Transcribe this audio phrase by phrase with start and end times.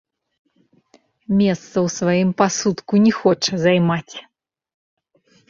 [1.41, 4.15] Месца ў сваім пасудку не хоча займаць.